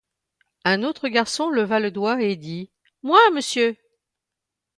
Un 0.65 0.81
autre 0.81 1.09
garçon 1.09 1.51
leva 1.51 1.79
le 1.79 1.91
doigt 1.91 2.23
et 2.23 2.35
dit: 2.35 2.71
»Moi, 3.03 3.19
Monsieur!» 3.35 3.77